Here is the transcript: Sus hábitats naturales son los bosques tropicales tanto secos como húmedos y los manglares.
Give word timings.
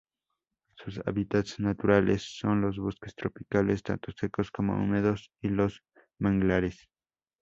Sus 0.77 0.97
hábitats 1.05 1.59
naturales 1.59 2.23
son 2.23 2.59
los 2.61 2.79
bosques 2.79 3.13
tropicales 3.13 3.83
tanto 3.83 4.11
secos 4.13 4.49
como 4.49 4.73
húmedos 4.73 5.29
y 5.43 5.49
los 5.49 5.83
manglares. 6.17 6.89